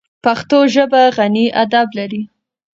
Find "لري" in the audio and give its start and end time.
1.97-2.21